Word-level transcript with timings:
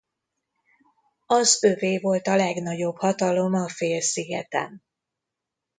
Az 1.25 1.63
övé 1.63 1.99
volt 1.99 2.27
a 2.27 2.35
legnagyobb 2.35 2.97
hatalom 2.97 3.53
a 3.53 3.69
félszigeten. 3.69 4.83